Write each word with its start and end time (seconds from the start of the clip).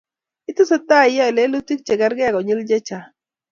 Itesetai 0.51 1.09
iyae 1.11 1.31
lelutik 1.35 1.79
che 1.85 1.93
kargei 2.01 2.31
konyil 2.35 2.61
che 2.69 2.77
chang 2.87 3.07